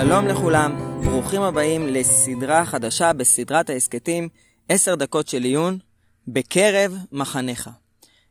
שלום 0.00 0.26
לכולם, 0.26 1.00
ברוכים 1.04 1.42
הבאים 1.42 1.86
לסדרה 1.86 2.64
חדשה 2.64 3.12
בסדרת 3.12 3.70
ההסכתים 3.70 4.28
10 4.68 4.94
דקות 4.94 5.28
של 5.28 5.42
עיון 5.42 5.78
בקרב 6.28 6.96
מחניך. 7.12 7.70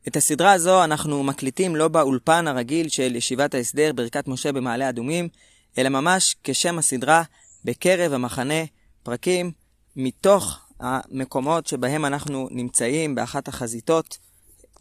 את 0.07 0.15
הסדרה 0.15 0.51
הזו 0.51 0.83
אנחנו 0.83 1.23
מקליטים 1.23 1.75
לא 1.75 1.87
באולפן 1.87 2.47
הרגיל 2.47 2.89
של 2.89 3.15
ישיבת 3.15 3.53
ההסדר 3.53 3.91
ברכת 3.95 4.27
משה 4.27 4.51
במעלה 4.51 4.89
אדומים, 4.89 5.29
אלא 5.77 5.89
ממש 5.89 6.35
כשם 6.43 6.79
הסדרה 6.79 7.23
בקרב 7.65 8.13
המחנה, 8.13 8.63
פרקים 9.03 9.51
מתוך 9.95 10.59
המקומות 10.79 11.67
שבהם 11.67 12.05
אנחנו 12.05 12.47
נמצאים 12.51 13.15
באחת 13.15 13.47
החזיתות, 13.47 14.17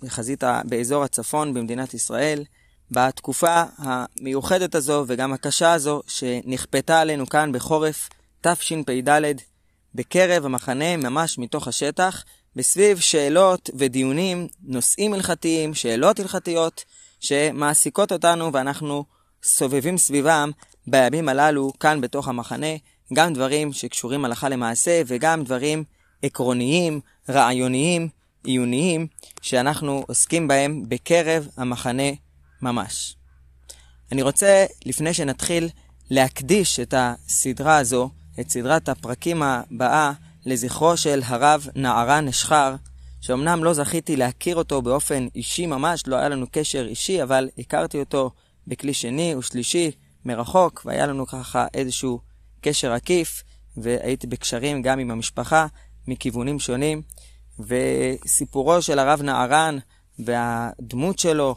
בחזית 0.03 0.45
באזור 0.65 1.05
הצפון 1.05 1.55
במדינת 1.55 1.95
ישראל, 1.95 2.45
בתקופה 2.91 3.63
המיוחדת 3.79 4.75
הזו 4.75 5.05
וגם 5.07 5.33
הקשה 5.33 5.73
הזו 5.73 6.03
שנכפתה 6.07 7.01
עלינו 7.01 7.27
כאן 7.27 7.53
בחורף 7.53 8.09
תשפ"ד 8.41 9.11
בקרב 9.95 10.45
המחנה, 10.45 10.97
ממש 10.97 11.39
מתוך 11.39 11.69
השטח, 11.69 12.25
בסביב 12.57 12.99
שאלות 12.99 13.71
ודיונים, 13.75 14.49
נושאים 14.63 15.15
הלכתיים, 15.15 15.75
שאלות 15.75 16.21
הלכתיות, 16.21 16.85
שמעסיקות 17.21 18.13
אותנו 18.13 18.53
ואנחנו 18.53 19.05
סובבים 19.43 19.99
סביבם 19.99 20.51
בימים 20.87 21.29
הללו 21.29 21.73
כאן 21.81 22.01
בתוך 22.01 22.29
המחנה, 22.29 22.67
גם 23.13 23.33
דברים 23.33 23.73
שקשורים 23.73 24.25
הלכה 24.25 24.49
למעשה 24.49 25.03
וגם 25.07 25.45
דברים 25.45 25.85
עקרוניים, 26.23 27.01
רעיוניים, 27.29 28.09
עיוניים, 28.45 29.07
שאנחנו 29.43 30.05
עוסקים 30.09 30.49
בהם 30.49 30.85
בקרב 30.89 31.49
המחנה 31.57 32.11
ממש. 32.63 33.17
אני 34.13 34.23
רוצה, 34.23 34.67
לפני 34.87 35.15
שנתחיל, 35.15 35.69
להקדיש 36.11 36.81
את 36.81 36.95
הסדרה 36.97 37.77
הזו, 37.77 38.11
את 38.41 38.51
סדרת 38.51 38.89
הפרקים 38.89 39.43
הבאה, 39.43 40.13
לזכרו 40.47 40.97
של 40.97 41.23
הרב 41.25 41.67
נערן 41.75 42.29
אשחר, 42.29 42.75
שאומנם 43.21 43.65
לא 43.65 43.73
זכיתי 43.73 44.17
להכיר 44.17 44.57
אותו 44.57 44.83
באופן 44.83 45.27
אישי 45.35 45.67
ממש, 45.67 46.03
לא 46.07 46.17
היה 46.17 46.29
לנו 46.29 46.47
קשר 46.53 46.87
אישי, 46.87 47.23
אבל 47.23 47.49
הכרתי 47.59 47.99
אותו 48.01 48.31
בכלי 48.67 48.95
שני 48.95 49.35
ושלישי 49.35 49.91
מרחוק, 50.25 50.83
והיה 50.85 51.07
לנו 51.07 51.27
ככה 51.27 51.67
איזשהו 51.75 52.21
קשר 52.61 52.93
עקיף, 52.93 53.43
והייתי 53.77 54.27
בקשרים 54.27 54.83
גם 54.83 54.99
עם 54.99 55.11
המשפחה 55.11 55.67
מכיוונים 56.07 56.59
שונים. 56.59 57.03
וסיפורו 57.59 58.83
של 58.83 58.99
הרב 58.99 59.23
נערן 59.23 59.79
והדמות 60.19 61.19
שלו, 61.19 61.57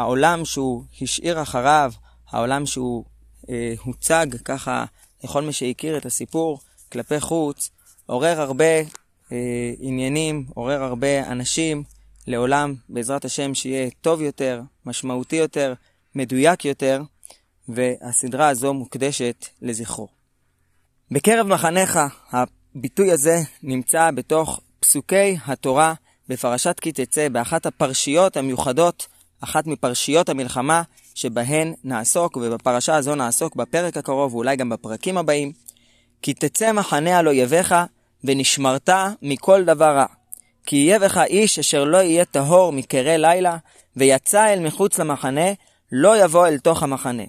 העולם 0.00 0.44
שהוא 0.44 0.84
השאיר 1.02 1.42
אחריו, 1.42 1.92
העולם 2.30 2.66
שהוא 2.66 3.04
אה, 3.50 3.74
הוצג 3.84 4.26
ככה 4.44 4.84
לכל 5.24 5.42
מי 5.42 5.52
שהכיר 5.52 5.96
את 5.96 6.06
הסיפור 6.06 6.60
כלפי 6.92 7.20
חוץ, 7.20 7.70
עורר 8.06 8.40
הרבה 8.40 8.80
אה, 9.32 9.72
עניינים, 9.78 10.46
עורר 10.54 10.82
הרבה 10.82 11.26
אנשים 11.26 11.84
לעולם, 12.26 12.74
בעזרת 12.88 13.24
השם, 13.24 13.54
שיהיה 13.54 13.90
טוב 14.00 14.20
יותר, 14.20 14.62
משמעותי 14.86 15.36
יותר, 15.36 15.74
מדויק 16.14 16.64
יותר, 16.64 17.02
והסדרה 17.68 18.48
הזו 18.48 18.74
מוקדשת 18.74 19.46
לזכרו. 19.62 20.08
בקרב 21.10 21.46
מחניך, 21.46 21.98
הביטוי 22.32 23.12
הזה 23.12 23.38
נמצא 23.62 24.10
בתוך 24.10 24.60
פסוקי 24.80 25.36
התורה 25.46 25.94
בפרשת 26.28 26.80
כי 26.80 26.92
תצא, 26.92 27.28
באחת 27.28 27.66
הפרשיות 27.66 28.36
המיוחדות, 28.36 29.06
אחת 29.40 29.66
מפרשיות 29.66 30.28
המלחמה 30.28 30.82
שבהן 31.14 31.74
נעסוק, 31.84 32.36
ובפרשה 32.36 32.96
הזו 32.96 33.14
נעסוק 33.14 33.56
בפרק 33.56 33.96
הקרוב 33.96 34.34
ואולי 34.34 34.56
גם 34.56 34.68
בפרקים 34.68 35.18
הבאים. 35.18 35.52
כי 36.22 36.34
תצא 36.34 36.72
מחנה 36.72 37.18
על 37.18 37.28
אויביך 37.28 37.74
ונשמרת 38.24 38.88
מכל 39.22 39.64
דבר 39.64 39.96
רע. 39.96 40.06
כי 40.66 40.76
יהיה 40.76 40.98
בך 40.98 41.20
איש 41.26 41.58
אשר 41.58 41.84
לא 41.84 41.98
יהיה 41.98 42.24
טהור 42.24 42.72
מקרי 42.72 43.18
לילה, 43.18 43.56
ויצא 43.96 44.52
אל 44.52 44.60
מחוץ 44.60 44.98
למחנה, 44.98 45.52
לא 45.92 46.24
יבוא 46.24 46.46
אל 46.46 46.58
תוך 46.58 46.82
המחנה. 46.82 47.22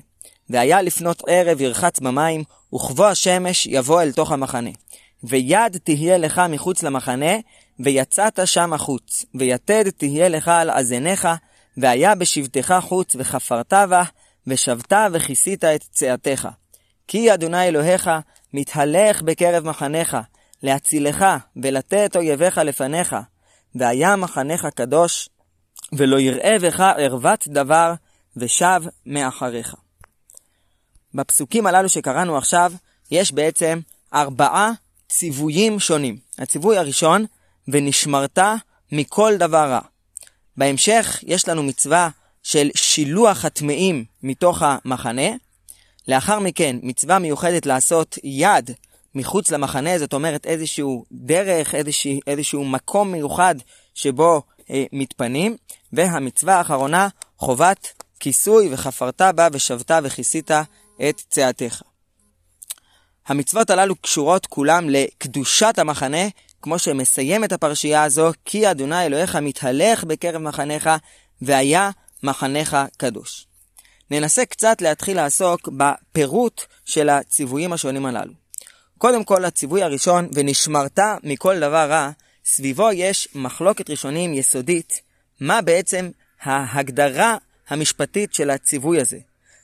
והיה 0.50 0.82
לפנות 0.82 1.24
ערב 1.28 1.62
ירחץ 1.62 2.00
במים, 2.00 2.44
וכבוא 2.76 3.06
השמש 3.06 3.68
יבוא 3.68 4.02
אל 4.02 4.12
תוך 4.12 4.32
המחנה. 4.32 4.70
ויד 5.24 5.78
תהיה 5.84 6.18
לך 6.18 6.42
מחוץ 6.50 6.84
למחנה, 6.84 7.32
ויצאת 7.80 8.40
שם 8.46 8.74
החוץ, 8.74 9.26
ויתד 9.36 9.90
תהיה 9.90 10.30
לך 10.30 10.48
על 10.48 10.72
אזניך, 10.72 11.28
והיה 11.78 12.16
בשבתך 12.16 12.76
חוץ, 12.82 13.16
וחפרת 13.20 13.74
בה, 13.74 14.04
ושבת 14.48 14.94
וכיסית 15.14 15.64
את 15.64 15.84
צאתך. 15.92 16.48
כי 17.08 17.34
אדוני 17.34 17.68
אלוהיך 17.68 18.10
מתהלך 18.54 19.22
בקרב 19.22 19.68
מחניך, 19.68 20.18
להצילך 20.64 21.26
ולתת 21.56 22.16
אויביך 22.16 22.58
לפניך, 22.58 23.16
והיה 23.76 24.16
מחניך 24.16 24.68
קדוש, 24.76 25.30
ולא 25.94 26.20
יראה 26.20 26.58
בך 26.62 26.80
ערוות 26.80 27.48
דבר, 27.48 27.94
ושב 28.38 28.82
מאחריך. 29.06 29.76
בפסוקים 31.14 31.68
הללו 31.68 31.90
שקראנו 31.90 32.38
עכשיו, 32.38 32.74
יש 33.12 33.32
בעצם 33.32 33.80
ארבעה 34.14 34.72
ציוויים 35.10 35.80
שונים. 35.80 36.18
הציווי 36.40 36.78
הראשון, 36.78 37.26
ונשמרת 37.68 38.40
מכל 38.92 39.38
דבר 39.38 39.70
רע. 39.70 39.91
בהמשך 40.62 41.20
יש 41.28 41.48
לנו 41.48 41.64
מצווה 41.64 42.10
של 42.44 42.70
שילוח 42.76 43.46
הטמאים 43.46 44.06
מתוך 44.24 44.62
המחנה. 44.66 45.30
לאחר 46.08 46.40
מכן, 46.40 46.76
מצווה 46.82 47.20
מיוחדת 47.20 47.66
לעשות 47.66 48.18
יד 48.24 48.72
מחוץ 49.16 49.52
למחנה, 49.52 50.00
זאת 50.00 50.14
אומרת 50.14 50.46
איזשהו 50.46 51.06
דרך, 51.12 51.76
איזשהו, 51.76 52.12
איזשהו 52.28 52.66
מקום 52.66 53.12
מיוחד 53.12 53.56
שבו 53.94 54.42
אה, 54.70 54.84
מתפנים. 54.94 55.58
והמצווה 55.94 56.56
האחרונה, 56.56 57.08
חובת 57.38 58.04
כיסוי 58.20 58.70
וחפרת 58.72 59.22
בה 59.36 59.48
ושבת 59.54 59.92
וכיסית 60.04 60.52
את 61.10 61.22
צאתך. 61.30 61.82
המצוות 63.28 63.70
הללו 63.70 63.96
קשורות 63.96 64.46
כולם 64.46 64.90
לקדושת 64.90 65.80
המחנה, 65.80 66.28
כמו 66.62 66.80
שמסיים 66.80 67.44
את 67.44 67.52
הפרשייה 67.52 68.04
הזו, 68.04 68.32
כי 68.46 68.72
אדוני 68.72 69.06
אלוהיך 69.06 69.36
מתהלך 69.36 70.04
בקרב 70.04 70.42
מחניך, 70.42 70.90
והיה 71.42 71.90
מחניך 72.24 72.78
קדוש. 72.98 73.48
ננסה 74.12 74.46
קצת 74.46 74.82
להתחיל 74.82 75.18
לעסוק 75.18 75.70
בפירוט 75.78 76.62
של 76.86 77.10
הציוויים 77.10 77.74
השונים 77.74 78.06
הללו. 78.06 78.34
קודם 78.98 79.24
כל, 79.24 79.46
הציווי 79.46 79.84
הראשון, 79.84 80.30
ונשמרת 80.34 81.00
מכל 81.24 81.60
דבר 81.60 81.90
רע, 81.90 82.12
סביבו 82.46 82.92
יש 82.92 83.28
מחלוקת 83.36 83.90
ראשונים 83.90 84.34
יסודית, 84.34 85.02
מה 85.40 85.62
בעצם 85.62 86.10
ההגדרה 86.42 87.38
המשפטית 87.70 88.34
של 88.34 88.50
הציווי 88.50 89.02
הזה. 89.02 89.18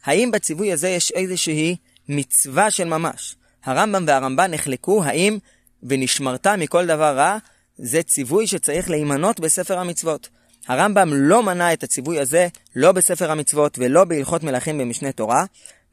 האם 0.04 0.32
בציווי 0.32 0.74
הזה 0.74 0.90
יש 0.90 1.12
איזושהי 1.12 1.76
מצווה 2.10 2.72
של 2.72 2.84
ממש? 2.84 3.36
הרמב"ם 3.64 4.04
והרמב"ן 4.08 4.54
נחלקו 4.54 5.04
האם 5.04 5.38
ונשמרת 5.84 6.48
מכל 6.48 6.86
דבר 6.86 7.18
רע 7.18 7.38
זה 7.78 8.04
ציווי 8.04 8.48
שצריך 8.48 8.90
להימנות 8.90 9.40
בספר 9.40 9.80
המצוות. 9.80 10.30
הרמב"ם 10.68 11.14
לא 11.14 11.44
מנה 11.44 11.74
את 11.74 11.84
הציווי 11.84 12.20
הזה 12.20 12.48
לא 12.76 12.92
בספר 12.92 13.32
המצוות 13.32 13.80
ולא 13.82 14.04
בהלכות 14.04 14.44
מלכים 14.44 14.78
במשנה 14.78 15.12
תורה, 15.12 15.46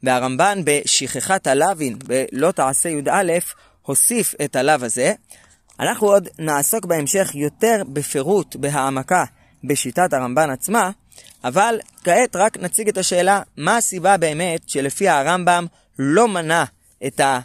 והרמב"ן 0.03 0.59
בשכחת 0.65 1.47
הלווין 1.47 1.99
בלא 1.99 2.51
תעשה 2.51 2.89
י"א 2.89 3.33
הוסיף 3.81 4.35
את 4.45 4.55
הלאו 4.55 4.85
הזה. 4.85 5.13
אנחנו 5.79 6.07
עוד 6.07 6.27
נעסוק 6.39 6.85
בהמשך 6.85 7.31
יותר 7.35 7.81
בפירוט, 7.93 8.55
בהעמקה, 8.55 9.23
בשיטת 9.63 10.13
הרמב"ן 10.13 10.49
עצמה, 10.49 10.89
אבל 11.43 11.79
כעת 12.03 12.35
רק 12.35 12.57
נציג 12.57 12.87
את 12.87 12.97
השאלה 12.97 13.41
מה 13.57 13.77
הסיבה 13.77 14.17
באמת 14.17 14.69
שלפי 14.69 15.09
הרמב"ם 15.09 15.65
לא 15.99 16.27
מנה 16.27 16.65
את 17.07 17.19
ה... 17.19 17.39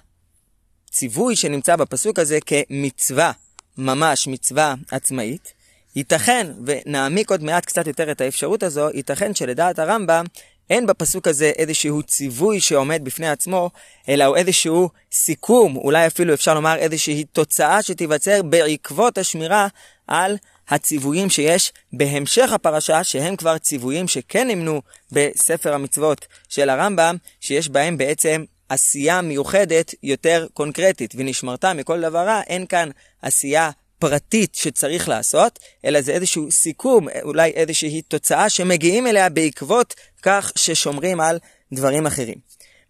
הציווי 0.91 1.37
שנמצא 1.37 1.77
בפסוק 1.77 2.19
הזה 2.19 2.39
כמצווה, 2.47 3.33
ממש 3.79 4.27
מצווה 4.27 4.75
עצמאית. 4.91 5.53
ייתכן, 5.97 6.47
ונעמיק 6.67 7.31
עוד 7.31 7.43
מעט 7.43 7.65
קצת 7.65 7.87
יותר 7.87 8.11
את 8.11 8.21
האפשרות 8.21 8.63
הזו, 8.63 8.89
ייתכן 8.95 9.35
שלדעת 9.35 9.79
הרמב"ם 9.79 10.25
אין 10.71 10.87
בפסוק 10.87 11.29
הזה 11.29 11.53
איזשהו 11.57 12.03
ציווי 12.03 12.61
שעומד 12.61 13.01
בפני 13.05 13.29
עצמו, 13.29 13.71
אלא 14.09 14.25
הוא 14.25 14.37
איזשהו 14.37 14.89
סיכום, 15.13 15.77
אולי 15.77 16.07
אפילו 16.07 16.35
אפשר 16.35 16.55
לומר 16.55 16.77
איזושהי 16.77 17.25
תוצאה 17.25 17.83
שתיווצר 17.83 18.43
בעקבות 18.43 19.19
השמירה 19.19 19.69
על 20.07 20.37
הציוויים 20.69 21.31
שיש 21.31 21.73
בהמשך 21.93 22.53
הפרשה, 22.53 23.05
שהם 23.05 23.37
כבר 23.37 23.59
ציוויים 23.59 24.09
שכן 24.09 24.49
נמנו 24.49 24.83
בספר 25.13 25.75
המצוות 25.75 26.27
של 26.49 26.71
הרמב"ם, 26.71 27.17
שיש 27.41 27.69
בהם 27.69 27.99
בעצם 27.99 28.45
עשייה 28.71 29.23
מיוחדת 29.23 29.95
יותר 30.03 30.47
קונקרטית, 30.55 31.15
ונשמרת 31.17 31.65
מכל 31.65 32.01
דבר 32.01 32.27
רע, 32.27 32.41
אין 32.47 32.67
כאן 32.67 32.91
עשייה 33.23 33.71
פרטית 33.99 34.55
שצריך 34.55 35.09
לעשות, 35.09 35.59
אלא 35.85 36.01
זה 36.01 36.13
איזשהו 36.13 36.51
סיכום, 36.51 37.09
אולי 37.23 37.51
איזושהי 37.51 38.03
תוצאה 38.03 38.49
שמגיעים 38.49 39.07
אליה 39.07 39.29
בעקבות 39.29 39.95
כך 40.23 40.53
ששומרים 40.57 41.21
על 41.21 41.39
דברים 41.73 42.07
אחרים. 42.07 42.39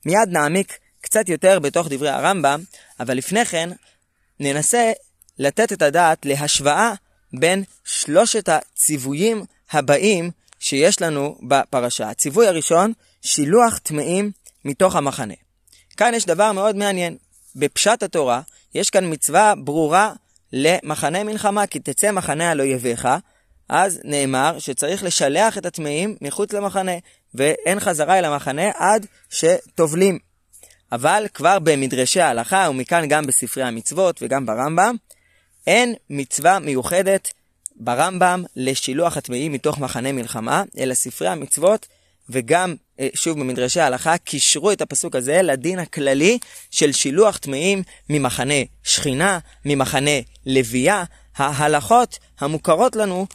מיד 0.07 0.29
נעמיק 0.29 0.79
קצת 1.01 1.29
יותר 1.29 1.59
בתוך 1.59 1.87
דברי 1.91 2.09
הרמב"ם, 2.09 2.61
אבל 3.01 3.17
לפני 3.17 3.45
כן 3.45 3.71
ננסה 4.41 4.93
לתת 5.39 5.73
את 5.73 5.83
הדעת 5.83 6.27
להשוואה 6.27 6.93
בין 7.33 7.65
שלושת 7.85 8.49
הציוויים 8.49 9.45
הבאים 9.71 10.31
שיש 10.59 11.03
לנו 11.03 11.39
בפרשה. 11.43 12.11
הציווי 12.11 12.47
הראשון, 12.47 12.93
שילוח 13.23 13.79
טמאים 13.79 14.31
מתוך 14.65 14.97
המחנה. 14.97 15.35
כאן 16.01 16.15
יש 16.15 16.27
דבר 16.27 16.53
מאוד 16.53 16.77
מעניין. 16.77 17.17
בפשט 17.57 18.03
התורה 18.03 18.41
יש 18.75 18.91
כאן 18.91 19.13
מצווה 19.13 19.55
ברורה 19.55 20.13
למחנה 20.53 21.25
מלחמה, 21.25 21.67
כי 21.67 21.79
תצא 21.79 22.11
מחנה 22.11 22.51
על 22.51 22.61
אויביך, 22.61 23.09
אז 23.69 24.01
נאמר 24.05 24.59
שצריך 24.59 25.05
לשלח 25.05 25.59
את 25.59 25.67
הטמאים 25.67 26.17
מחוץ 26.21 26.53
למחנה, 26.53 26.93
ואין 27.35 27.81
חזרה 27.81 28.19
אל 28.19 28.25
המחנה 28.25 28.71
עד 28.75 29.07
שטובלים. 29.31 30.19
אבל 30.93 31.27
כבר 31.35 31.59
במדרשי 31.59 32.21
ההלכה, 32.21 32.67
ומכאן 32.71 33.09
גם 33.09 33.27
בספרי 33.27 33.63
המצוות 33.63 34.19
וגם 34.23 34.47
ברמב"ם, 34.47 34.95
אין 35.67 35.95
מצווה 36.11 36.59
מיוחדת 36.59 37.33
ברמב"ם 37.77 38.45
לשילוח 38.57 39.17
הטמאים 39.17 39.53
מתוך 39.53 39.79
מחנה 39.79 40.13
מלחמה, 40.13 40.63
אלא 40.79 40.95
ספרי 40.95 41.29
המצוות 41.29 41.87
וגם, 42.29 42.75
שוב, 43.15 43.41
במדרשי 43.41 43.81
ההלכה, 43.81 44.19
קישרו 44.19 44.73
את 44.73 44.81
הפסוק 44.81 45.17
הזה 45.17 45.43
לדין 45.43 45.79
הכללי 45.79 46.39
של 46.71 46.93
שילוח 46.93 47.37
טמאים 47.37 47.83
ממחנה 48.11 48.55
שכינה, 48.83 49.39
ממחנה 49.65 50.11
לוויה, 50.47 51.05
ההלכות 51.37 52.19
המוכרות 52.41 52.97
לנו 52.97 53.27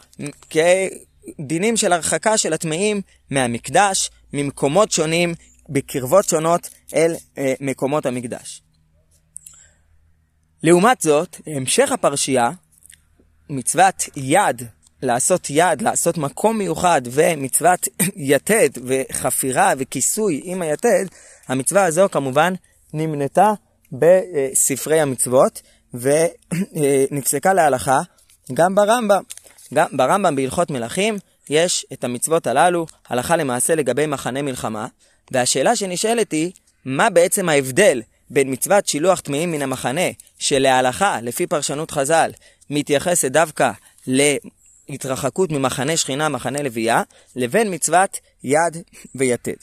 כדינים 0.49 1.77
של 1.77 1.93
הרחקה 1.93 2.37
של 2.37 2.53
הטמאים 2.53 3.01
מהמקדש, 3.29 4.09
ממקומות 4.33 4.91
שונים, 4.91 5.33
בקרבות 5.69 6.25
שונות 6.25 6.69
אל 6.95 7.15
אה, 7.37 7.53
מקומות 7.59 8.05
המקדש. 8.05 8.61
לעומת 10.63 11.01
זאת, 11.01 11.37
המשך 11.47 11.91
הפרשייה, 11.91 12.49
מצוות 13.49 14.03
יד, 14.15 14.61
לעשות 15.05 15.47
יד, 15.49 15.81
לעשות 15.81 16.17
מקום 16.17 16.57
מיוחד, 16.57 17.01
ומצוות 17.11 17.87
יתד, 18.15 18.69
וחפירה 18.85 19.73
וכיסוי 19.77 20.41
עם 20.43 20.61
היתד, 20.61 21.05
המצווה 21.47 21.85
הזו 21.85 22.07
כמובן 22.11 22.53
נמנתה 22.93 23.51
בספרי 23.91 25.01
המצוות, 25.01 25.61
ונפסקה 25.93 27.53
להלכה 27.53 28.01
גם 28.53 28.75
ברמב"ם. 28.75 29.21
גם 29.73 29.87
ברמב"ם 29.93 30.35
בהלכות 30.35 30.71
מלכים 30.71 31.17
יש 31.49 31.85
את 31.93 32.03
המצוות 32.03 32.47
הללו, 32.47 32.85
הלכה 33.09 33.35
למעשה 33.35 33.75
לגבי 33.75 34.05
מחנה 34.05 34.41
מלחמה, 34.41 34.87
והשאלה 35.31 35.75
שנשאלת 35.75 36.31
היא, 36.31 36.51
מה 36.85 37.09
בעצם 37.09 37.49
ההבדל 37.49 38.01
בין 38.29 38.51
מצוות 38.51 38.87
שילוח 38.87 39.19
טמאים 39.19 39.51
מן 39.51 39.61
המחנה, 39.61 40.09
שלהלכה, 40.39 41.19
לפי 41.21 41.47
פרשנות 41.47 41.91
חז"ל, 41.91 42.31
מתייחסת 42.69 43.31
דווקא 43.31 43.71
להתרחקות 44.89 45.51
ממחנה 45.51 45.97
שכינה, 45.97 46.29
מחנה 46.29 46.61
לוויה, 46.61 47.01
לבין 47.35 47.73
מצוות 47.73 48.19
יד 48.43 48.77
ויתד. 49.15 49.53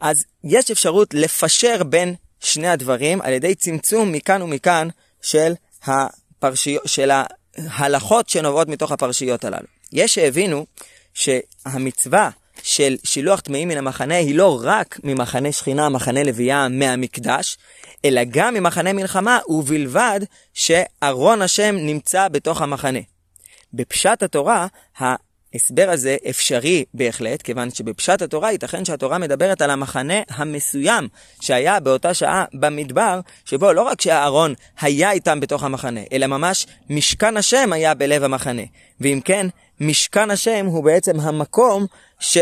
אז 0.00 0.24
יש 0.44 0.70
אפשרות 0.70 1.14
לפשר 1.14 1.82
בין 1.82 2.14
שני 2.40 2.68
הדברים 2.68 3.22
על 3.22 3.32
ידי 3.32 3.54
צמצום 3.54 4.12
מכאן 4.12 4.42
ומכאן 4.42 4.88
של, 5.22 5.52
הפרשיות, 5.84 6.82
של 6.86 7.10
ההלכות 7.56 8.28
שנובעות 8.28 8.68
מתוך 8.68 8.92
הפרשיות 8.92 9.44
הללו. 9.44 9.66
יש 9.92 10.14
שהבינו 10.14 10.66
שהמצווה 11.14 12.30
של 12.62 12.96
שילוח 13.04 13.40
טמאים 13.40 13.68
מן 13.68 13.76
המחנה 13.76 14.14
היא 14.14 14.34
לא 14.34 14.60
רק 14.62 15.00
ממחנה 15.04 15.52
שכינה, 15.52 15.88
מחנה 15.88 16.22
לוויה, 16.22 16.68
מהמקדש, 16.68 17.58
אלא 18.04 18.20
גם 18.30 18.54
ממחנה 18.54 18.92
מלחמה, 18.92 19.38
ובלבד 19.48 20.20
שארון 20.54 21.42
השם 21.42 21.76
נמצא 21.78 22.28
בתוך 22.28 22.62
המחנה. 22.62 22.98
בפשט 23.76 24.22
התורה, 24.22 24.66
ההסבר 24.98 25.90
הזה 25.90 26.16
אפשרי 26.30 26.84
בהחלט, 26.94 27.42
כיוון 27.42 27.70
שבפשט 27.70 28.22
התורה 28.22 28.52
ייתכן 28.52 28.84
שהתורה 28.84 29.18
מדברת 29.18 29.62
על 29.62 29.70
המחנה 29.70 30.14
המסוים 30.28 31.08
שהיה 31.40 31.80
באותה 31.80 32.14
שעה 32.14 32.44
במדבר, 32.54 33.20
שבו 33.44 33.72
לא 33.72 33.82
רק 33.82 34.00
שהארון 34.00 34.54
היה 34.80 35.10
איתם 35.10 35.40
בתוך 35.40 35.62
המחנה, 35.62 36.00
אלא 36.12 36.26
ממש 36.26 36.66
משכן 36.90 37.36
השם 37.36 37.72
היה 37.72 37.94
בלב 37.94 38.24
המחנה. 38.24 38.62
ואם 39.00 39.20
כן, 39.24 39.46
משכן 39.80 40.30
השם 40.30 40.66
הוא 40.66 40.84
בעצם 40.84 41.20
המקום 41.20 41.86
ש... 42.20 42.38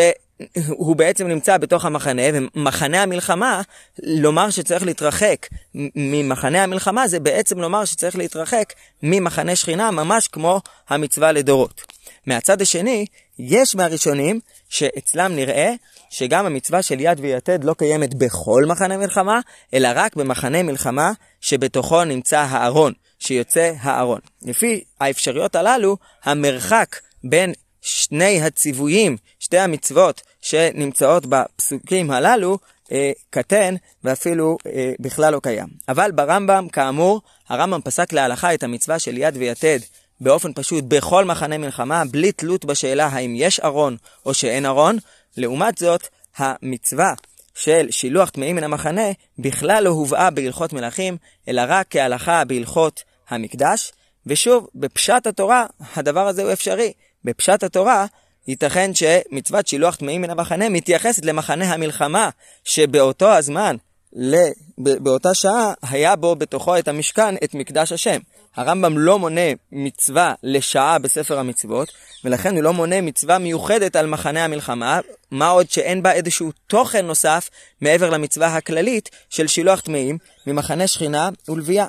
הוא 0.68 0.96
בעצם 0.96 1.28
נמצא 1.28 1.56
בתוך 1.56 1.84
המחנה, 1.84 2.22
ומחנה 2.32 3.02
המלחמה, 3.02 3.62
לומר 4.02 4.50
שצריך 4.50 4.82
להתרחק 4.82 5.48
ממחנה 5.74 6.62
המלחמה, 6.62 7.08
זה 7.08 7.20
בעצם 7.20 7.58
לומר 7.58 7.84
שצריך 7.84 8.16
להתרחק 8.16 8.72
ממחנה 9.02 9.56
שכינה, 9.56 9.90
ממש 9.90 10.28
כמו 10.28 10.60
המצווה 10.88 11.32
לדורות. 11.32 11.82
מהצד 12.26 12.62
השני, 12.62 13.06
יש 13.38 13.74
מהראשונים 13.74 14.40
שאצלם 14.68 15.36
נראה 15.36 15.72
שגם 16.10 16.46
המצווה 16.46 16.82
של 16.82 17.00
יד 17.00 17.20
ויתד 17.20 17.64
לא 17.64 17.74
קיימת 17.78 18.14
בכל 18.14 18.64
מחנה 18.68 18.96
מלחמה, 18.96 19.40
אלא 19.74 19.88
רק 19.94 20.16
במחנה 20.16 20.62
מלחמה 20.62 21.12
שבתוכו 21.40 22.04
נמצא 22.04 22.40
הארון, 22.40 22.92
שיוצא 23.18 23.72
הארון. 23.80 24.20
לפי 24.42 24.84
האפשרויות 25.00 25.56
הללו, 25.56 25.96
המרחק 26.24 26.96
בין 27.24 27.52
שני 27.84 28.42
הציוויים, 28.42 29.16
שתי 29.40 29.58
המצוות 29.58 30.22
שנמצאות 30.40 31.26
בפסוקים 31.26 32.10
הללו, 32.10 32.58
אה, 32.92 33.12
קטן 33.30 33.74
ואפילו 34.04 34.56
אה, 34.66 34.92
בכלל 35.00 35.32
לא 35.32 35.40
קיים. 35.42 35.66
אבל 35.88 36.10
ברמב"ם, 36.10 36.68
כאמור, 36.68 37.20
הרמב"ם 37.48 37.80
פסק 37.80 38.12
להלכה 38.12 38.54
את 38.54 38.62
המצווה 38.62 38.98
של 38.98 39.18
יד 39.18 39.36
ויתד 39.36 39.78
באופן 40.20 40.52
פשוט 40.54 40.84
בכל 40.88 41.24
מחנה 41.24 41.58
מלחמה, 41.58 42.02
בלי 42.04 42.32
תלות 42.32 42.64
בשאלה 42.64 43.06
האם 43.06 43.34
יש 43.36 43.60
ארון 43.60 43.96
או 44.26 44.34
שאין 44.34 44.66
ארון. 44.66 44.98
לעומת 45.36 45.78
זאת, 45.78 46.08
המצווה 46.36 47.14
של 47.54 47.86
שילוח 47.90 48.30
טמאים 48.30 48.56
מן 48.56 48.64
המחנה 48.64 49.06
בכלל 49.38 49.84
לא 49.84 49.90
הובאה 49.90 50.30
בהלכות 50.30 50.72
מלכים, 50.72 51.16
אלא 51.48 51.62
רק 51.68 51.86
כהלכה 51.90 52.44
בהלכות 52.44 53.02
המקדש. 53.28 53.92
ושוב, 54.26 54.68
בפשט 54.74 55.26
התורה 55.26 55.66
הדבר 55.96 56.26
הזה 56.26 56.42
הוא 56.42 56.52
אפשרי. 56.52 56.92
בפשט 57.24 57.62
התורה, 57.62 58.06
ייתכן 58.48 58.90
שמצוות 58.94 59.66
שילוח 59.66 59.96
טמאים 59.96 60.22
מן 60.22 60.30
המחנה 60.30 60.68
מתייחסת 60.68 61.24
למחנה 61.24 61.72
המלחמה, 61.72 62.30
שבאותו 62.64 63.32
הזמן, 63.32 63.76
באותה 64.78 65.34
שעה, 65.34 65.72
היה 65.82 66.16
בו 66.16 66.36
בתוכו 66.36 66.78
את 66.78 66.88
המשכן, 66.88 67.34
את 67.44 67.54
מקדש 67.54 67.92
השם. 67.92 68.20
הרמב"ם 68.56 68.98
לא 68.98 69.18
מונה 69.18 69.40
מצווה 69.72 70.34
לשעה 70.42 70.98
בספר 70.98 71.38
המצוות, 71.38 71.92
ולכן 72.24 72.54
הוא 72.54 72.62
לא 72.62 72.72
מונה 72.72 73.00
מצווה 73.00 73.38
מיוחדת 73.38 73.96
על 73.96 74.06
מחנה 74.06 74.44
המלחמה, 74.44 75.00
מה 75.30 75.48
עוד 75.48 75.70
שאין 75.70 76.02
בה 76.02 76.12
איזשהו 76.12 76.52
תוכן 76.66 77.06
נוסף 77.06 77.50
מעבר 77.80 78.10
למצווה 78.10 78.56
הכללית 78.56 79.10
של 79.30 79.46
שילוח 79.46 79.80
טמאים 79.80 80.18
ממחנה 80.46 80.86
שכינה 80.86 81.28
ולוויה. 81.48 81.86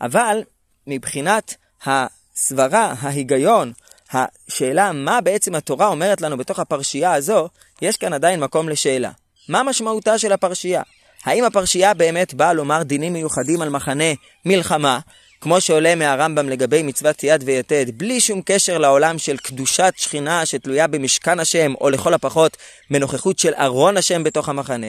אבל 0.00 0.42
מבחינת 0.86 1.54
הסברה, 1.86 2.94
ההיגיון, 3.00 3.72
השאלה 4.12 4.92
מה 4.92 5.20
בעצם 5.20 5.54
התורה 5.54 5.86
אומרת 5.86 6.20
לנו 6.20 6.36
בתוך 6.36 6.58
הפרשייה 6.58 7.14
הזו, 7.14 7.48
יש 7.82 7.96
כאן 7.96 8.12
עדיין 8.12 8.40
מקום 8.40 8.68
לשאלה. 8.68 9.10
מה 9.48 9.62
משמעותה 9.62 10.18
של 10.18 10.32
הפרשייה? 10.32 10.82
האם 11.24 11.44
הפרשייה 11.44 11.94
באמת 11.94 12.34
באה 12.34 12.52
לומר 12.52 12.82
דינים 12.82 13.12
מיוחדים 13.12 13.62
על 13.62 13.68
מחנה 13.68 14.12
מלחמה, 14.44 14.98
כמו 15.40 15.60
שעולה 15.60 15.94
מהרמב"ם 15.94 16.48
לגבי 16.48 16.82
מצוות 16.82 17.24
יד 17.24 17.42
ויתד, 17.46 17.86
בלי 17.98 18.20
שום 18.20 18.40
קשר 18.44 18.78
לעולם 18.78 19.18
של 19.18 19.36
קדושת 19.36 19.94
שכינה 19.96 20.46
שתלויה 20.46 20.86
במשכן 20.86 21.40
השם, 21.40 21.72
או 21.80 21.90
לכל 21.90 22.14
הפחות 22.14 22.56
בנוכחות 22.90 23.38
של 23.38 23.52
ארון 23.54 23.96
השם 23.96 24.24
בתוך 24.24 24.48
המחנה, 24.48 24.86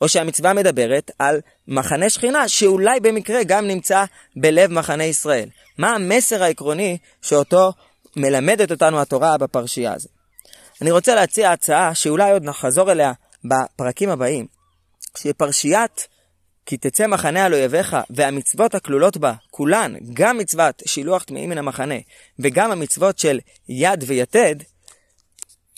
או 0.00 0.08
שהמצווה 0.08 0.52
מדברת 0.52 1.10
על 1.18 1.40
מחנה 1.68 2.10
שכינה 2.10 2.48
שאולי 2.48 3.00
במקרה 3.00 3.44
גם 3.44 3.66
נמצא 3.66 4.04
בלב 4.36 4.72
מחנה 4.72 5.04
ישראל. 5.04 5.48
מה 5.78 5.90
המסר 5.94 6.42
העקרוני 6.42 6.98
שאותו 7.22 7.72
מלמדת 8.16 8.70
אותנו 8.70 9.00
התורה 9.00 9.38
בפרשייה 9.38 9.94
הזו. 9.94 10.08
אני 10.82 10.90
רוצה 10.90 11.14
להציע 11.14 11.52
הצעה 11.52 11.94
שאולי 11.94 12.32
עוד 12.32 12.44
נחזור 12.44 12.92
אליה 12.92 13.12
בפרקים 13.44 14.10
הבאים, 14.10 14.46
שפרשיית 15.16 16.08
כי 16.66 16.76
תצא 16.76 17.06
מחנה 17.06 17.44
על 17.44 17.54
אויביך 17.54 17.96
והמצוות 18.10 18.74
הכלולות 18.74 19.16
בה, 19.16 19.32
כולן, 19.50 19.94
גם 20.12 20.38
מצוות 20.38 20.82
שילוח 20.86 21.22
טמאים 21.22 21.50
מן 21.50 21.58
המחנה 21.58 21.94
וגם 22.38 22.72
המצוות 22.72 23.18
של 23.18 23.38
יד 23.68 24.04
ויתד, 24.06 24.56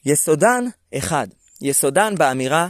יסודן 0.04 0.64
אחד. 0.95 1.28
יסודן 1.62 2.14
באמירה, 2.14 2.68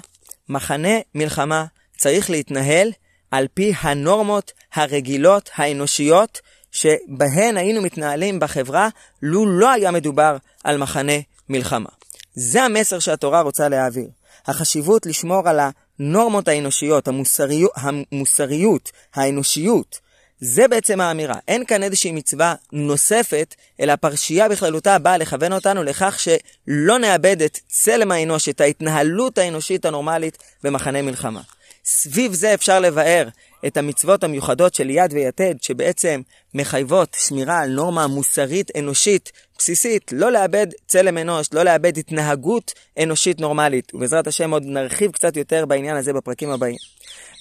מחנה 0.49 0.99
מלחמה 1.15 1.65
צריך 1.97 2.31
להתנהל 2.31 2.93
על 3.31 3.47
פי 3.55 3.73
הנורמות 3.81 4.53
הרגילות 4.75 5.51
האנושיות 5.55 6.41
שבהן 6.73 7.57
היינו 7.57 7.83
מתנהלים 7.83 8.41
בחברה, 8.41 8.89
לו 9.23 9.47
לא 9.47 9.71
היה 9.71 9.91
מדובר 9.91 10.37
על 10.65 10.77
מחנה 10.77 11.13
מלחמה. 11.49 11.89
זה 12.35 12.63
המסר 12.63 12.99
שהתורה 12.99 13.41
רוצה 13.41 13.69
להעביר. 13.69 14.09
החשיבות 14.47 15.07
לשמור 15.07 15.49
על 15.49 15.61
הנורמות 15.61 16.49
האנושיות, 16.49 17.09
המוסריות, 17.09 17.71
המוסריות 17.77 18.93
האנושיות, 19.15 20.01
זה 20.41 20.69
בעצם 20.69 21.01
האמירה. 21.01 21.35
אין 21.49 21.65
כאן 21.65 21.83
איזושהי 21.83 22.13
מצווה 22.13 22.55
נוספת, 22.73 23.55
אלא 23.81 23.93
הפרשייה 23.93 24.49
בכללותה 24.49 24.99
באה 24.99 25.17
לכוון 25.17 25.53
אותנו 25.53 25.83
לכך 25.83 26.19
שלא 26.21 26.99
נאבד 26.99 27.43
את 27.43 27.59
צלם 27.69 28.13
האנוש, 28.13 28.49
את 28.49 28.61
ההתנהלות 28.61 29.39
האנושית 29.39 29.85
הנורמלית 29.85 30.39
במחנה 30.65 31.03
מלחמה. 31.03 31.41
סביב 31.85 32.33
זה 32.33 32.55
אפשר 32.55 32.81
לבאר 32.81 33.29
את 33.67 33.77
המצוות 33.77 34.25
המיוחדות 34.25 34.75
של 34.75 34.91
יד 34.91 35.13
ויתד, 35.13 35.55
שבעצם 35.63 36.21
מחייבות 36.55 37.17
שמירה 37.21 37.61
על 37.61 37.71
נורמה 37.71 38.07
מוסרית 38.07 38.71
אנושית 38.77 39.33
בסיסית, 39.59 40.13
לא 40.13 40.33
לאבד 40.33 40.67
צלם 40.87 41.19
אנוש, 41.19 41.49
לא 41.53 41.63
לאבד 41.63 41.99
התנהגות 41.99 42.73
אנושית 43.03 43.41
נורמלית. 43.41 43.95
ובעזרת 43.95 44.27
השם 44.27 44.51
עוד 44.51 44.63
נרחיב 44.67 45.11
קצת 45.11 45.37
יותר 45.37 45.67
בעניין 45.67 45.97
הזה 45.97 46.13
בפרקים 46.13 46.51
הבאים. 46.51 46.77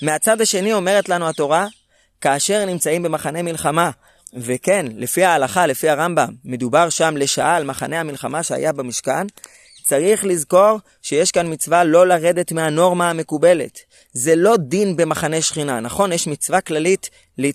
מהצד 0.02 0.42
השני 0.42 0.74
אומרת 0.74 1.10
לנו 1.10 1.30
התורה, 1.30 1.68
כאשר 2.22 2.66
נמצאים 2.66 3.04
במחנה 3.04 3.42
מלחמה, 3.42 3.92
וכן, 4.34 4.86
לפי 4.96 5.24
ההלכה, 5.24 5.68
לפי 5.68 5.90
הרמב"ם, 5.90 6.30
מדובר 6.46 6.90
שם 6.90 7.18
לשעה 7.18 7.56
על 7.56 7.64
מחנה 7.64 8.00
המלחמה 8.00 8.44
שהיה 8.44 8.72
במשכן, 8.72 9.28
צריך 9.88 10.26
לזכור 10.26 10.80
שיש 11.02 11.32
כאן 11.32 11.54
מצווה 11.54 11.84
לא 11.84 12.08
לרדת 12.08 12.52
מהנורמה 12.52 13.10
המקובלת. 13.10 13.80
זה 14.14 14.36
לא 14.36 14.58
דין 14.58 14.96
במחנה 14.96 15.42
שכינה, 15.42 15.80
נכון? 15.80 16.12
יש 16.12 16.28
מצווה 16.28 16.62
כללית 16.62 17.10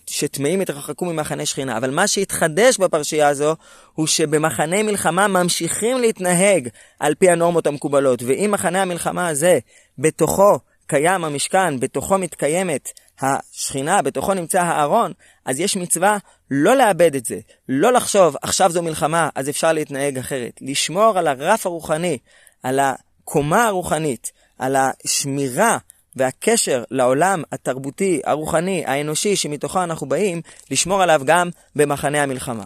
שטמאים 0.07 0.61
יתרחקו 0.61 1.05
ממחנה 1.05 1.45
שכינה, 1.45 1.77
אבל 1.77 1.91
מה 1.91 2.07
שהתחדש 2.07 2.77
בפרשייה 2.77 3.27
הזו, 3.27 3.55
הוא 3.93 4.07
שבמחנה 4.07 4.83
מלחמה 4.83 5.27
ממשיכים 5.27 5.97
להתנהג 5.97 6.67
על 6.99 7.15
פי 7.15 7.29
הנורמות 7.29 7.67
המקובלות, 7.67 8.23
ואם 8.23 8.49
מחנה 8.53 8.81
המלחמה 8.81 9.27
הזה, 9.27 9.59
בתוכו 9.97 10.59
קיים 10.87 11.23
המשכן, 11.23 11.79
בתוכו 11.79 12.17
מתקיימת 12.17 12.89
השכינה, 13.21 14.01
בתוכו 14.01 14.33
נמצא 14.33 14.61
הארון, 14.61 15.11
אז 15.45 15.59
יש 15.59 15.77
מצווה 15.77 16.17
לא 16.51 16.75
לאבד 16.75 17.15
את 17.15 17.25
זה, 17.25 17.39
לא 17.69 17.93
לחשוב 17.93 18.35
עכשיו 18.41 18.71
זו 18.71 18.81
מלחמה, 18.81 19.29
אז 19.35 19.49
אפשר 19.49 19.73
להתנהג 19.73 20.17
אחרת. 20.17 20.59
לשמור 20.61 21.17
על 21.17 21.27
הרף 21.27 21.65
הרוחני, 21.65 22.17
על 22.63 22.79
הקומה 22.79 23.67
הרוחנית, 23.67 24.31
על 24.59 24.75
השמירה 24.75 25.77
והקשר 26.15 26.83
לעולם 26.91 27.43
התרבותי, 27.51 28.21
הרוחני, 28.25 28.83
האנושי, 28.85 29.35
שמתוכו 29.35 29.83
אנחנו 29.83 30.09
באים, 30.09 30.41
לשמור 30.71 31.01
עליו 31.01 31.21
גם 31.25 31.49
במחנה 31.75 32.23
המלחמה. 32.23 32.63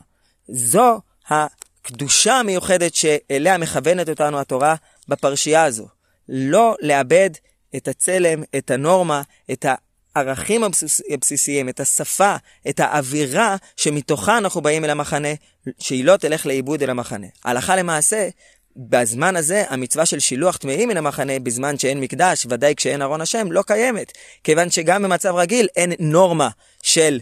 זו 0.48 1.00
הקדושה 1.30 2.34
המיוחדת 2.34 2.96
שאליה 2.96 3.58
מכוונת 3.58 4.10
אותנו 4.10 4.40
התורה 4.40 4.76
בפרשייה 5.08 5.64
הזו. 5.64 5.88
לא 6.30 6.76
לאבד 6.82 7.30
את 7.76 7.88
הצלם, 7.88 8.44
את 8.58 8.72
הנורמה, 8.72 9.22
את 9.52 9.66
הערכים 10.18 10.64
הבסיס, 10.64 11.02
הבסיסיים, 11.10 11.70
את 11.70 11.80
השפה, 11.80 12.36
את 12.70 12.80
האווירה 12.80 13.56
שמתוכה 13.78 14.38
אנחנו 14.38 14.62
באים 14.62 14.86
אל 14.86 14.90
המחנה, 14.90 15.34
שהיא 15.80 16.06
לא 16.06 16.18
תלך 16.18 16.46
לאיבוד 16.46 16.84
אל 16.84 16.90
המחנה. 16.90 17.28
הלכה 17.46 17.76
למעשה, 17.76 18.30
בזמן 18.78 19.36
הזה 19.36 19.64
המצווה 19.70 20.06
של 20.06 20.20
שילוח 20.20 20.58
טמאים 20.58 20.90
מן 20.90 20.98
המחנה 20.98 21.40
בזמן 21.40 21.78
שאין 21.78 22.00
מקדש, 22.00 22.46
ודאי 22.50 22.76
כשאין 22.76 23.02
ארון 23.02 23.22
השם, 23.22 23.52
לא 23.52 23.62
קיימת. 23.62 24.12
כיוון 24.44 24.70
שגם 24.70 25.04
במצב 25.04 25.36
רגיל 25.36 25.68
אין 25.76 25.94
נורמה 26.00 26.50
של 26.84 27.20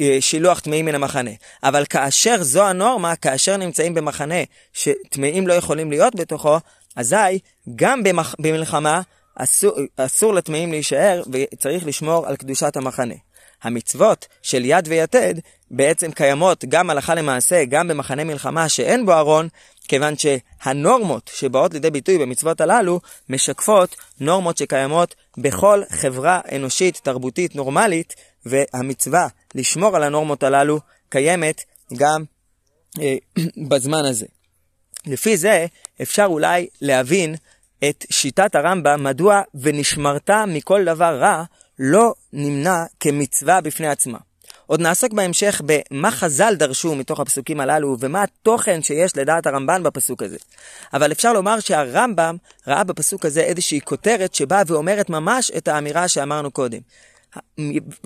אה, 0.00 0.16
שילוח 0.20 0.60
טמאים 0.60 0.84
מן 0.84 0.94
המחנה. 0.94 1.30
אבל 1.62 1.84
כאשר 1.84 2.42
זו 2.42 2.66
הנורמה, 2.66 3.16
כאשר 3.16 3.56
נמצאים 3.56 3.94
במחנה 3.94 4.34
שטמאים 4.72 5.46
לא 5.46 5.52
יכולים 5.52 5.90
להיות 5.90 6.14
בתוכו, 6.14 6.58
אזי 6.96 7.38
גם 7.76 8.02
במח... 8.02 8.34
במלחמה 8.38 9.00
אסור, 9.38 9.72
אסור 9.96 10.34
לטמאים 10.34 10.70
להישאר 10.70 11.22
וצריך 11.32 11.86
לשמור 11.86 12.26
על 12.26 12.36
קדושת 12.36 12.76
המחנה. 12.76 13.14
המצוות 13.62 14.26
של 14.42 14.64
יד 14.64 14.88
ויתד 14.88 15.34
בעצם 15.70 16.12
קיימות 16.12 16.64
גם 16.64 16.90
הלכה 16.90 17.14
למעשה, 17.14 17.64
גם 17.64 17.88
במחנה 17.88 18.24
מלחמה 18.24 18.68
שאין 18.68 19.06
בו 19.06 19.12
ארון, 19.12 19.48
כיוון 19.88 20.14
שהנורמות 20.16 21.30
שבאות 21.34 21.74
לידי 21.74 21.90
ביטוי 21.90 22.18
במצוות 22.18 22.60
הללו 22.60 23.00
משקפות 23.28 23.96
נורמות 24.20 24.56
שקיימות 24.56 25.14
בכל 25.38 25.82
חברה 25.90 26.40
אנושית 26.56 27.00
תרבותית 27.02 27.56
נורמלית, 27.56 28.14
והמצווה 28.46 29.28
לשמור 29.54 29.96
על 29.96 30.02
הנורמות 30.02 30.42
הללו 30.42 30.80
קיימת 31.08 31.64
גם 31.96 32.24
אה, 33.00 33.16
בזמן 33.68 34.04
הזה. 34.04 34.26
לפי 35.06 35.36
זה 35.36 35.66
אפשר 36.02 36.24
אולי 36.24 36.66
להבין 36.80 37.34
את 37.84 38.06
שיטת 38.10 38.54
הרמב"ם 38.54 39.04
מדוע 39.04 39.42
ונשמרת 39.54 40.30
מכל 40.30 40.84
דבר 40.84 41.18
רע 41.18 41.42
לא 41.78 42.14
נמנע 42.32 42.84
כמצווה 43.00 43.60
בפני 43.60 43.88
עצמה. 43.88 44.18
עוד 44.66 44.80
נעסוק 44.80 45.12
בהמשך 45.12 45.62
במה 45.66 46.10
חז"ל 46.10 46.54
דרשו 46.54 46.94
מתוך 46.94 47.20
הפסוקים 47.20 47.60
הללו 47.60 47.96
ומה 48.00 48.22
התוכן 48.22 48.82
שיש 48.82 49.16
לדעת 49.16 49.46
הרמב"ן 49.46 49.82
בפסוק 49.82 50.22
הזה. 50.22 50.36
אבל 50.92 51.12
אפשר 51.12 51.32
לומר 51.32 51.60
שהרמב"ם 51.60 52.36
ראה 52.66 52.84
בפסוק 52.84 53.24
הזה 53.24 53.40
איזושהי 53.40 53.80
כותרת 53.80 54.34
שבאה 54.34 54.62
ואומרת 54.66 55.10
ממש 55.10 55.50
את 55.56 55.68
האמירה 55.68 56.08
שאמרנו 56.08 56.50
קודם. 56.50 56.78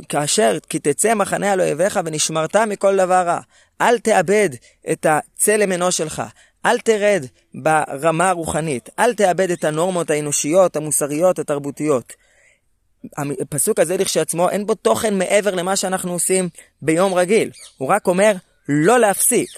כאשר 0.08 0.58
כי 0.68 0.78
תצא 0.78 1.14
מחנה 1.14 1.52
על 1.52 1.60
אויביך 1.60 2.00
ונשמרת 2.04 2.56
מכל 2.56 2.96
דבר 2.96 3.22
רע. 3.26 3.40
אל 3.80 3.98
תאבד 3.98 4.50
את 4.92 5.06
הצלם 5.08 5.72
אנוש 5.72 5.96
שלך, 5.96 6.22
אל 6.66 6.78
תרד 6.78 7.26
ברמה 7.54 8.28
הרוחנית, 8.28 8.88
אל 8.98 9.14
תאבד 9.14 9.50
את 9.50 9.64
הנורמות 9.64 10.10
האנושיות, 10.10 10.76
המוסריות, 10.76 11.38
התרבותיות. 11.38 12.12
הפסוק 13.40 13.78
הזה 13.78 13.96
לכשעצמו 13.96 14.50
אין 14.50 14.66
בו 14.66 14.74
תוכן 14.74 15.18
מעבר 15.18 15.54
למה 15.54 15.76
שאנחנו 15.76 16.12
עושים 16.12 16.48
ביום 16.82 17.14
רגיל. 17.14 17.50
הוא 17.78 17.88
רק 17.88 18.06
אומר 18.06 18.32
לא 18.68 19.00
להפסיק. 19.00 19.48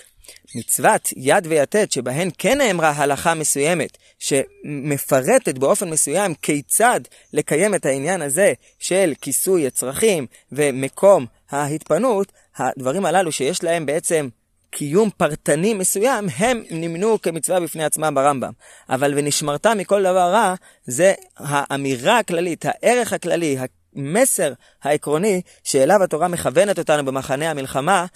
מצוות 0.55 1.09
יד 1.17 1.47
ויתד 1.47 1.91
שבהן 1.91 2.29
כן 2.39 2.59
נאמרה 2.59 2.91
הלכה 2.91 3.35
מסוימת 3.35 3.99
שמפרטת 4.19 5.59
באופן 5.59 5.91
מסוים 5.91 6.35
כיצד 6.35 7.01
לקיים 7.33 7.75
את 7.75 7.87
העניין 7.87 8.23
הזה 8.23 8.53
של 8.79 9.13
כיסוי 9.21 9.67
הצרכים 9.67 10.27
ומקום 10.53 11.27
ההתפנות, 11.51 12.33
הדברים 12.57 13.07
הללו 13.07 13.33
שיש 13.33 13.65
להם 13.65 13.87
בעצם 13.87 14.29
קיום 14.75 15.11
פרטני 15.17 15.75
מסוים, 15.75 16.27
הם 16.37 16.63
נמנו 16.71 17.23
כמצווה 17.23 17.61
בפני 17.61 17.85
עצמם 17.85 18.15
ברמב"ם. 18.15 18.53
אבל 18.89 19.13
ונשמרת 19.17 19.67
מכל 19.67 20.03
דבר 20.03 20.33
רע, 20.33 20.55
זה 20.85 21.15
האמירה 21.37 22.19
הכללית, 22.19 22.65
הערך 22.69 23.13
הכללי, 23.13 23.57
המסר 23.97 24.53
העקרוני 24.83 25.43
שאליו 25.65 26.03
התורה 26.03 26.29
מכוונת 26.29 26.79
אותנו 26.79 27.05
במחנה 27.05 27.51
המלחמה, 27.51 28.07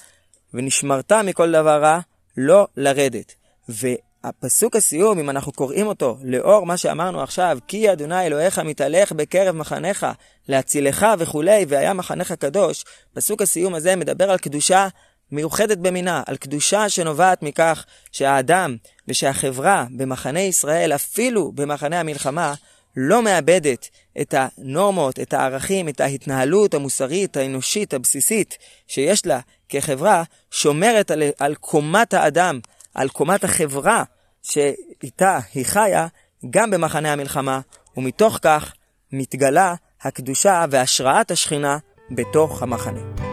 ונשמרת 0.55 1.13
מכל 1.13 1.53
דבר 1.53 1.83
רע, 1.83 1.99
לא 2.37 2.67
לרדת. 2.77 3.35
והפסוק 3.69 4.77
הסיום, 4.77 5.19
אם 5.19 5.31
אנחנו 5.31 5.53
קוראים 5.53 5.87
אותו, 5.87 6.17
לאור 6.23 6.67
מה 6.67 6.77
שאמרנו 6.77 7.23
עכשיו, 7.23 7.59
כי 7.67 7.93
אדוני 7.93 8.27
אלוהיך 8.27 8.59
מתהלך 8.59 9.13
בקרב 9.13 9.57
מחניך, 9.57 10.07
להצילך 10.49 11.07
וכולי, 11.19 11.65
והיה 11.69 11.93
מחנך 11.93 12.33
קדוש, 12.33 12.85
פסוק 13.15 13.43
הסיום 13.43 13.75
הזה 13.75 13.97
מדבר 13.97 14.31
על 14.31 14.39
קדושה 14.39 14.89
מיוחדת 15.33 15.79
במינה, 15.79 16.23
על 16.27 16.37
קדושה 16.37 16.89
שנובעת 16.89 17.43
מכך 17.43 17.85
שהאדם 18.13 18.77
ושהחברה 19.09 19.87
במחנה 19.91 20.41
ישראל, 20.41 20.95
אפילו 20.95 21.53
במחנה 21.53 22.01
המלחמה, 22.01 22.55
לא 22.97 23.23
מאבדת 23.23 23.89
את 24.21 24.35
הנורמות, 24.39 25.21
את 25.21 25.33
הערכים, 25.33 25.89
את 25.89 26.01
ההתנהלות 26.01 26.75
המוסרית, 26.75 27.37
האנושית, 27.37 27.95
הבסיסית 27.95 28.59
שיש 28.87 29.27
לה 29.27 29.41
כחברה, 29.69 30.23
שומרת 30.51 31.11
על, 31.11 31.23
על 31.39 31.55
קומת 31.55 32.15
האדם, 32.15 32.61
על 32.95 33.09
קומת 33.09 33.45
החברה 33.45 34.03
שאיתה 34.43 35.39
היא 35.55 35.67
חיה, 35.67 36.07
גם 36.51 36.71
במחנה 36.71 37.13
המלחמה, 37.13 37.61
ומתוך 37.97 38.39
כך 38.43 38.73
מתגלה 39.13 39.75
הקדושה 40.03 40.65
והשראת 40.71 41.31
השכינה 41.31 41.79
בתוך 42.11 42.63
המחנה. 42.63 43.28